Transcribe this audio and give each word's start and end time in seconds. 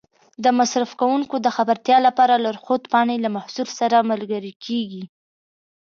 د 0.43 0.45
مصرف 0.59 0.91
کوونکو 0.99 1.35
د 1.41 1.47
خبرتیا 1.55 1.97
لپاره 2.07 2.41
لارښود 2.43 2.83
پاڼې 2.91 3.17
له 3.21 3.29
محصول 3.35 3.67
سره 3.79 4.07
ملګري 4.11 4.53
کېږي. 4.65 5.03